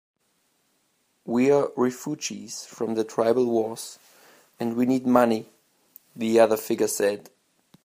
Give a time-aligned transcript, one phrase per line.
[1.25, 3.99] "We're refugees from the tribal wars,
[4.59, 5.49] and we need money,"
[6.15, 7.29] the other figure said.